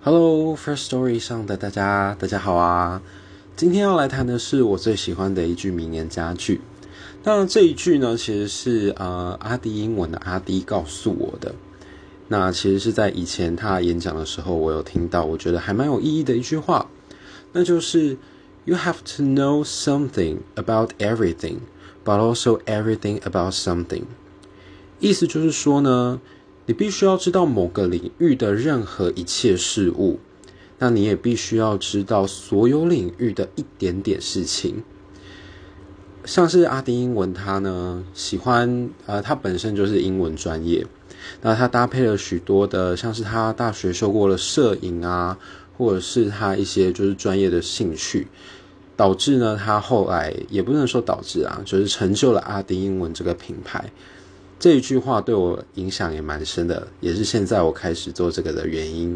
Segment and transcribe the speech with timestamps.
[0.00, 3.02] Hello, First Story 上的大家，大家好啊！
[3.56, 6.60] 今天要来谈的是我最喜欢的一句名言佳句。
[7.24, 11.52] 那这一句呢，其实是呃阿迪英文的阿迪告诉我的。
[12.28, 16.88] 那其实是在以前他演讲的时候，我有听到，我觉得还蛮有意义的一句话，
[17.52, 18.16] 那就是
[18.66, 21.56] You have to know something about everything,
[22.04, 24.04] but also everything about something。
[25.00, 26.20] 意思就是说呢。
[26.68, 30.20] 你必须要知道某个领域的任何一切事物，
[30.78, 34.82] 那你也必须要知道所有领域的一点点事情。
[36.26, 40.86] 像是阿丁英文，他呢喜欢呃，他本身就是英文专业，
[41.40, 45.38] 那他搭配了许多的，像是他大学修过了摄影啊，
[45.78, 48.28] 或者是他一些就是专业的兴趣，
[48.94, 53.90] 导致呢他后来也不能说导致啊，就是成就了阿丁英文这个品牌。
[54.58, 59.06] 这一句话对我影响也蛮深的，也是现在我开始做这个的原因。